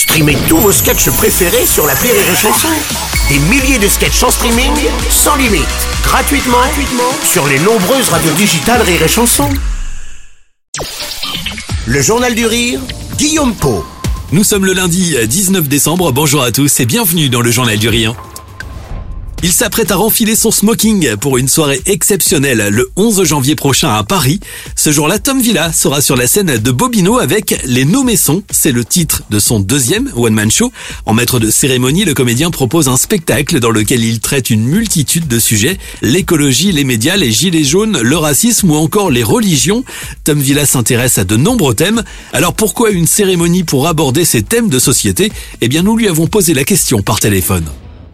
Streamez 0.00 0.38
tous 0.48 0.56
vos 0.56 0.72
sketchs 0.72 1.10
préférés 1.10 1.66
sur 1.66 1.86
la 1.86 1.92
Rire 1.92 2.14
et 2.14 2.34
Chanson. 2.34 2.68
Des 3.28 3.38
milliers 3.38 3.78
de 3.78 3.86
sketchs 3.86 4.22
en 4.22 4.30
streaming, 4.30 4.72
sans 5.10 5.36
limite, 5.36 5.66
gratuitement, 6.02 6.56
sur 7.22 7.46
les 7.46 7.58
nombreuses 7.58 8.08
radios 8.08 8.32
digitales 8.32 8.80
Rire 8.80 9.02
et 9.02 9.08
Chanson. 9.08 9.50
Le 11.84 12.00
Journal 12.00 12.34
du 12.34 12.46
Rire, 12.46 12.80
Guillaume 13.18 13.54
Po. 13.54 13.84
Nous 14.32 14.42
sommes 14.42 14.64
le 14.64 14.72
lundi 14.72 15.16
19 15.22 15.68
décembre, 15.68 16.12
bonjour 16.12 16.42
à 16.42 16.50
tous 16.50 16.80
et 16.80 16.86
bienvenue 16.86 17.28
dans 17.28 17.42
le 17.42 17.50
Journal 17.50 17.76
du 17.76 17.90
Rire. 17.90 18.14
Il 19.42 19.52
s'apprête 19.52 19.90
à 19.90 19.96
renfiler 19.96 20.36
son 20.36 20.50
smoking 20.50 21.16
pour 21.16 21.38
une 21.38 21.48
soirée 21.48 21.80
exceptionnelle 21.86 22.68
le 22.70 22.90
11 22.96 23.24
janvier 23.24 23.54
prochain 23.54 23.88
à 23.94 24.04
Paris. 24.04 24.38
Ce 24.76 24.92
jour-là, 24.92 25.18
Tom 25.18 25.40
Villa 25.40 25.72
sera 25.72 26.02
sur 26.02 26.14
la 26.14 26.26
scène 26.26 26.58
de 26.58 26.70
Bobino 26.70 27.18
avec 27.18 27.58
Les 27.64 27.86
Nommessons. 27.86 28.42
C'est 28.50 28.70
le 28.70 28.84
titre 28.84 29.22
de 29.30 29.38
son 29.38 29.58
deuxième 29.58 30.12
one-man 30.14 30.50
show. 30.50 30.70
En 31.06 31.14
maître 31.14 31.38
de 31.38 31.50
cérémonie, 31.50 32.04
le 32.04 32.12
comédien 32.12 32.50
propose 32.50 32.88
un 32.88 32.98
spectacle 32.98 33.60
dans 33.60 33.70
lequel 33.70 34.04
il 34.04 34.20
traite 34.20 34.50
une 34.50 34.62
multitude 34.62 35.26
de 35.26 35.38
sujets. 35.38 35.78
L'écologie, 36.02 36.72
les 36.72 36.84
médias, 36.84 37.16
les 37.16 37.32
gilets 37.32 37.64
jaunes, 37.64 37.98
le 37.98 38.16
racisme 38.18 38.70
ou 38.70 38.74
encore 38.74 39.10
les 39.10 39.22
religions. 39.22 39.84
Tom 40.22 40.38
Villa 40.38 40.66
s'intéresse 40.66 41.16
à 41.16 41.24
de 41.24 41.36
nombreux 41.36 41.74
thèmes. 41.74 42.02
Alors 42.34 42.52
pourquoi 42.52 42.90
une 42.90 43.06
cérémonie 43.06 43.64
pour 43.64 43.88
aborder 43.88 44.26
ces 44.26 44.42
thèmes 44.42 44.68
de 44.68 44.78
société? 44.78 45.32
Eh 45.62 45.68
bien, 45.68 45.82
nous 45.82 45.96
lui 45.96 46.08
avons 46.08 46.26
posé 46.26 46.52
la 46.52 46.64
question 46.64 47.00
par 47.00 47.20
téléphone. 47.20 47.64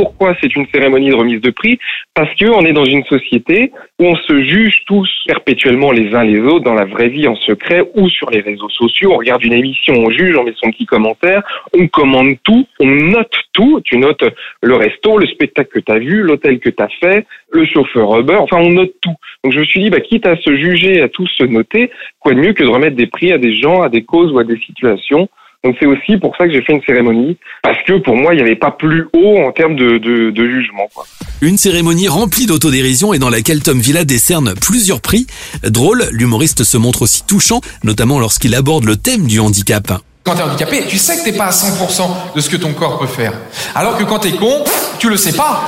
Pourquoi 0.00 0.34
c'est 0.40 0.56
une 0.56 0.66
cérémonie 0.72 1.10
de 1.10 1.14
remise 1.14 1.42
de 1.42 1.50
prix 1.50 1.78
Parce 2.14 2.34
qu'on 2.36 2.64
est 2.64 2.72
dans 2.72 2.86
une 2.86 3.04
société 3.04 3.70
où 3.98 4.06
on 4.06 4.16
se 4.16 4.42
juge 4.44 4.80
tous 4.86 5.06
perpétuellement 5.26 5.92
les 5.92 6.14
uns 6.14 6.24
les 6.24 6.40
autres 6.40 6.64
dans 6.64 6.72
la 6.72 6.86
vraie 6.86 7.08
vie 7.08 7.28
en 7.28 7.36
secret 7.36 7.82
ou 7.94 8.08
sur 8.08 8.30
les 8.30 8.40
réseaux 8.40 8.70
sociaux. 8.70 9.12
On 9.12 9.18
regarde 9.18 9.44
une 9.44 9.52
émission, 9.52 9.92
on 9.98 10.08
juge, 10.08 10.34
on 10.38 10.44
met 10.44 10.54
son 10.56 10.70
petit 10.70 10.86
commentaire, 10.86 11.42
on 11.78 11.86
commande 11.88 12.36
tout, 12.44 12.66
on 12.78 12.86
note 12.86 13.34
tout. 13.52 13.82
Tu 13.84 13.98
notes 13.98 14.24
le 14.62 14.74
resto, 14.74 15.18
le 15.18 15.26
spectacle 15.26 15.68
que 15.68 15.80
tu 15.80 15.92
as 15.92 15.98
vu, 15.98 16.22
l'hôtel 16.22 16.60
que 16.60 16.70
tu 16.70 16.82
as 16.82 16.88
fait, 16.98 17.26
le 17.52 17.66
chauffeur 17.66 18.18
Uber, 18.18 18.36
enfin 18.36 18.56
on 18.56 18.70
note 18.70 18.94
tout. 19.02 19.16
Donc 19.44 19.52
je 19.52 19.58
me 19.58 19.64
suis 19.66 19.82
dit, 19.82 19.90
bah, 19.90 20.00
quitte 20.00 20.26
à 20.26 20.36
se 20.36 20.56
juger, 20.56 21.02
à 21.02 21.10
tous 21.10 21.26
se 21.26 21.44
noter, 21.44 21.90
quoi 22.20 22.32
de 22.32 22.40
mieux 22.40 22.54
que 22.54 22.62
de 22.62 22.70
remettre 22.70 22.96
des 22.96 23.06
prix 23.06 23.32
à 23.32 23.38
des 23.38 23.54
gens, 23.54 23.82
à 23.82 23.90
des 23.90 24.04
causes 24.04 24.32
ou 24.32 24.38
à 24.38 24.44
des 24.44 24.56
situations 24.60 25.28
donc 25.62 25.76
c'est 25.78 25.86
aussi 25.86 26.16
pour 26.16 26.34
ça 26.36 26.46
que 26.46 26.52
j'ai 26.52 26.62
fait 26.62 26.72
une 26.72 26.82
cérémonie, 26.82 27.36
parce 27.62 27.76
que 27.86 27.98
pour 27.98 28.16
moi, 28.16 28.32
il 28.32 28.38
n'y 28.38 28.42
avait 28.42 28.56
pas 28.56 28.70
plus 28.70 29.08
haut 29.12 29.38
en 29.46 29.52
termes 29.52 29.76
de, 29.76 29.98
de, 29.98 30.30
de 30.30 30.50
jugement. 30.50 30.88
Quoi. 30.94 31.04
Une 31.42 31.58
cérémonie 31.58 32.08
remplie 32.08 32.46
d'autodérision 32.46 33.12
et 33.12 33.18
dans 33.18 33.28
laquelle 33.28 33.62
Tom 33.62 33.78
Villa 33.78 34.04
décerne 34.04 34.54
plusieurs 34.54 35.02
prix. 35.02 35.26
Drôle, 35.62 36.06
l'humoriste 36.12 36.64
se 36.64 36.78
montre 36.78 37.02
aussi 37.02 37.24
touchant, 37.26 37.60
notamment 37.84 38.18
lorsqu'il 38.18 38.54
aborde 38.54 38.84
le 38.84 38.96
thème 38.96 39.26
du 39.26 39.38
handicap. 39.38 39.92
Quand 40.24 40.34
t'es 40.34 40.42
handicapé, 40.42 40.84
tu 40.88 40.96
sais 40.96 41.18
que 41.18 41.24
t'es 41.24 41.36
pas 41.36 41.46
à 41.46 41.50
100% 41.50 42.34
de 42.34 42.40
ce 42.40 42.48
que 42.48 42.56
ton 42.56 42.72
corps 42.72 42.98
peut 42.98 43.06
faire. 43.06 43.34
Alors 43.74 43.98
que 43.98 44.04
quand 44.04 44.20
t'es 44.20 44.32
con, 44.32 44.64
tu 44.98 45.10
le 45.10 45.18
sais 45.18 45.32
pas. 45.32 45.62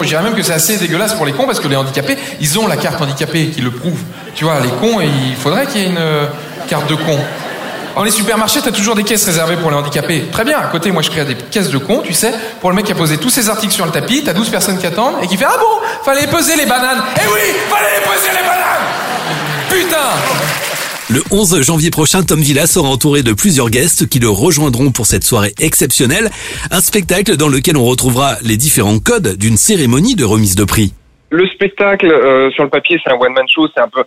Je 0.00 0.06
dirais 0.06 0.22
même 0.22 0.34
que 0.34 0.42
c'est 0.42 0.52
assez 0.52 0.78
dégueulasse 0.78 1.14
pour 1.14 1.26
les 1.26 1.32
cons 1.32 1.46
parce 1.46 1.60
que 1.60 1.68
les 1.68 1.76
handicapés, 1.76 2.16
ils 2.40 2.58
ont 2.58 2.66
la 2.66 2.76
carte 2.76 3.00
handicapée 3.00 3.46
qui 3.46 3.60
le 3.60 3.70
prouve. 3.70 4.00
Tu 4.34 4.44
vois, 4.44 4.60
les 4.60 4.68
cons, 4.68 5.00
il 5.00 5.34
faudrait 5.36 5.66
qu'il 5.66 5.80
y 5.80 5.84
ait 5.84 5.88
une 5.88 5.96
euh, 5.98 6.26
carte 6.68 6.88
de 6.88 6.94
con. 6.94 7.18
Dans 7.98 8.04
les 8.04 8.12
supermarchés, 8.12 8.60
t'as 8.62 8.70
toujours 8.70 8.94
des 8.94 9.02
caisses 9.02 9.24
réservées 9.24 9.56
pour 9.56 9.72
les 9.72 9.76
handicapés. 9.76 10.22
Très 10.30 10.44
bien, 10.44 10.56
à 10.56 10.68
côté, 10.68 10.92
moi 10.92 11.02
je 11.02 11.10
crée 11.10 11.24
des 11.24 11.34
caisses 11.34 11.72
de 11.72 11.78
cons, 11.78 12.00
tu 12.00 12.12
sais, 12.12 12.32
pour 12.60 12.70
le 12.70 12.76
mec 12.76 12.86
qui 12.86 12.92
a 12.92 12.94
posé 12.94 13.18
tous 13.18 13.28
ses 13.28 13.50
articles 13.50 13.72
sur 13.72 13.84
le 13.86 13.90
tapis, 13.90 14.22
t'as 14.24 14.34
12 14.34 14.50
personnes 14.50 14.78
qui 14.78 14.86
attendent 14.86 15.16
et 15.20 15.26
qui 15.26 15.36
fait 15.36 15.46
Ah 15.48 15.56
bon, 15.58 15.84
fallait 16.04 16.28
peser 16.28 16.56
les 16.56 16.66
bananes. 16.66 17.02
Eh 17.16 17.26
oui, 17.26 17.40
fallait 17.68 18.00
peser 18.04 18.30
les 18.30 18.46
bananes 18.46 18.86
Putain 19.68 19.96
le 21.10 21.22
11 21.30 21.62
janvier 21.62 21.90
prochain, 21.90 22.22
Tom 22.22 22.38
Villa 22.38 22.66
sera 22.66 22.86
entouré 22.86 23.22
de 23.22 23.32
plusieurs 23.32 23.70
guests 23.70 24.06
qui 24.08 24.18
le 24.18 24.28
rejoindront 24.28 24.92
pour 24.92 25.06
cette 25.06 25.24
soirée 25.24 25.54
exceptionnelle, 25.58 26.30
un 26.70 26.82
spectacle 26.82 27.36
dans 27.38 27.48
lequel 27.48 27.78
on 27.78 27.84
retrouvera 27.84 28.36
les 28.44 28.58
différents 28.58 28.98
codes 28.98 29.36
d'une 29.38 29.56
cérémonie 29.56 30.16
de 30.16 30.24
remise 30.24 30.54
de 30.54 30.64
prix. 30.64 30.92
Le 31.30 31.48
spectacle, 31.48 32.12
euh, 32.12 32.50
sur 32.50 32.62
le 32.62 32.68
papier, 32.70 33.00
c'est 33.02 33.10
un 33.10 33.16
one-man 33.16 33.46
show, 33.48 33.66
c'est 33.74 33.80
un 33.80 33.88
peu 33.88 34.04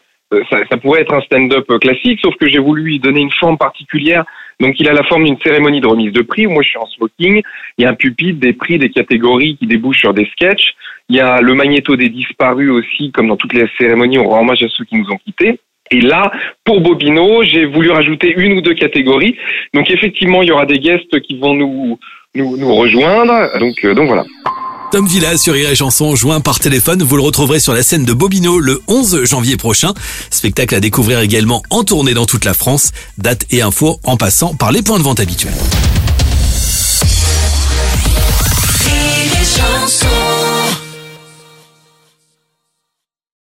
ça, 0.50 0.58
ça, 0.70 0.78
pourrait 0.78 1.02
être 1.02 1.14
un 1.14 1.22
stand-up 1.22 1.68
classique, 1.80 2.20
sauf 2.22 2.36
que 2.36 2.50
j'ai 2.50 2.60
voulu 2.60 2.84
lui 2.84 3.00
donner 3.00 3.22
une 3.22 3.32
forme 3.32 3.58
particulière. 3.58 4.24
Donc 4.60 4.80
il 4.80 4.88
a 4.88 4.94
la 4.94 5.04
forme 5.04 5.26
d'une 5.26 5.40
cérémonie 5.40 5.82
de 5.82 5.88
remise 5.88 6.14
de 6.14 6.22
prix. 6.22 6.48
Moi 6.48 6.64
je 6.64 6.70
suis 6.70 6.78
en 6.78 6.86
smoking. 6.86 7.42
Il 7.78 7.84
y 7.84 7.86
a 7.86 7.90
un 7.90 7.96
pupitre, 7.96 8.40
des 8.40 8.54
prix, 8.54 8.78
des 8.78 8.90
catégories 8.90 9.58
qui 9.58 9.68
débouchent 9.68 10.00
sur 10.00 10.14
des 10.14 10.26
sketchs. 10.26 10.74
Il 11.10 11.16
y 11.16 11.20
a 11.20 11.42
le 11.42 11.54
magnéto 11.54 11.96
des 11.96 12.10
disparus 12.10 12.70
aussi, 12.70 13.12
comme 13.12 13.28
dans 13.28 13.38
toutes 13.38 13.54
les 13.54 13.66
cérémonies, 13.78 14.20
on 14.20 14.30
rend 14.30 14.42
hommage 14.42 14.64
à 14.64 14.68
ceux 14.70 14.86
qui 14.86 14.96
nous 14.96 15.10
ont 15.10 15.18
quittés. 15.18 15.60
Et 15.90 16.00
là, 16.00 16.32
pour 16.64 16.80
Bobino, 16.80 17.44
j'ai 17.44 17.66
voulu 17.66 17.90
rajouter 17.90 18.34
une 18.38 18.54
ou 18.54 18.62
deux 18.62 18.76
catégories. 18.76 19.36
Donc 19.74 19.90
effectivement, 19.92 20.42
il 20.42 20.48
y 20.48 20.52
aura 20.52 20.66
des 20.66 20.80
guests 20.80 21.20
qui 21.22 21.38
vont 21.38 21.54
nous 21.54 22.00
nous, 22.36 22.58
nous 22.58 22.74
rejoindre. 22.74 23.60
Donc 23.60 23.84
euh, 23.84 23.94
donc 23.94 24.08
voilà. 24.08 24.24
Tom 24.92 25.08
Villa 25.08 25.38
sur 25.38 25.54
Rire 25.54 25.74
Chanson, 25.74 26.18
joint 26.18 26.42
par 26.42 26.60
téléphone. 26.60 27.02
Vous 27.02 27.16
le 27.16 27.22
retrouverez 27.22 27.62
sur 27.62 27.74
la 27.74 27.82
scène 27.82 28.04
de 28.04 28.12
Bobino 28.12 28.60
le 28.60 28.82
11 28.88 29.24
janvier 29.24 29.56
prochain. 29.56 29.94
Spectacle 30.30 30.76
à 30.76 30.82
découvrir 30.82 31.22
également 31.22 31.64
en 31.70 31.86
tournée 31.86 32.14
dans 32.14 32.26
toute 32.26 32.44
la 32.44 32.54
France. 32.54 32.92
Date 33.18 33.46
et 33.52 33.62
infos 33.62 34.02
en 34.04 34.18
passant 34.18 34.54
par 34.54 34.74
les 34.74 34.82
points 34.82 35.00
de 35.00 35.04
vente 35.04 35.22
habituels. 35.22 35.54